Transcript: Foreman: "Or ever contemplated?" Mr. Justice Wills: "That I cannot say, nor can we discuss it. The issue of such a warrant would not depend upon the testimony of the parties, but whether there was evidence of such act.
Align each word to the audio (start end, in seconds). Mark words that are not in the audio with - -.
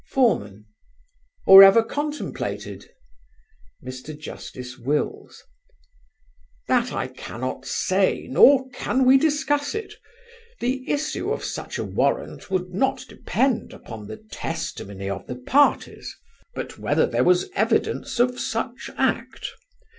Foreman: 0.07 0.65
"Or 1.45 1.61
ever 1.61 1.83
contemplated?" 1.83 2.89
Mr. 3.85 4.17
Justice 4.19 4.75
Wills: 4.75 5.43
"That 6.67 6.91
I 6.91 7.05
cannot 7.07 7.67
say, 7.67 8.25
nor 8.27 8.67
can 8.69 9.05
we 9.05 9.19
discuss 9.19 9.75
it. 9.75 9.93
The 10.59 10.89
issue 10.89 11.29
of 11.31 11.43
such 11.43 11.77
a 11.77 11.83
warrant 11.83 12.49
would 12.49 12.71
not 12.73 13.05
depend 13.07 13.73
upon 13.73 14.07
the 14.07 14.17
testimony 14.17 15.07
of 15.07 15.27
the 15.27 15.35
parties, 15.35 16.17
but 16.55 16.79
whether 16.79 17.05
there 17.05 17.23
was 17.23 17.51
evidence 17.53 18.19
of 18.19 18.39
such 18.39 18.89
act. 18.97 19.51